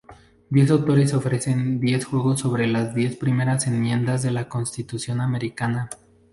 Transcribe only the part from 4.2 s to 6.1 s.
de la constitución americana.